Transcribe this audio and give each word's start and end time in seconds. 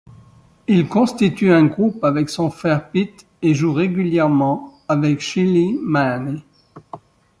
Il 0.67 0.87
constitue 0.87 1.53
un 1.53 1.65
groupe 1.65 2.03
avec 2.03 2.31
son 2.31 2.49
frère 2.49 2.89
Pete 2.89 3.27
et 3.43 3.53
joue 3.53 3.71
régulièrement 3.71 4.73
avec 4.87 5.19
Shelly 5.19 5.77
Manne. 5.83 6.41